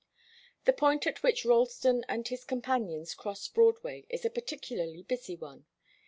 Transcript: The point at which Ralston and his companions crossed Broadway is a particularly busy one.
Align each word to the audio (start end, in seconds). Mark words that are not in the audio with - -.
The 0.65 0.73
point 0.73 1.05
at 1.05 1.21
which 1.21 1.45
Ralston 1.45 2.03
and 2.09 2.27
his 2.27 2.43
companions 2.43 3.13
crossed 3.13 3.53
Broadway 3.53 4.07
is 4.09 4.25
a 4.25 4.31
particularly 4.31 5.03
busy 5.03 5.35
one. 5.35 5.67